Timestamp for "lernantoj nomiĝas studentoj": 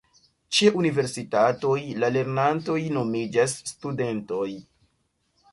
2.17-4.49